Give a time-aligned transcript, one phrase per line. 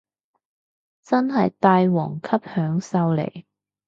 [1.03, 3.45] 真係帝王級享受嚟